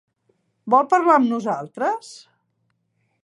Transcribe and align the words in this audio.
Vol 0.73 0.87
parlar 0.93 1.17
amb 1.17 1.29
nosaltres? 1.33 2.11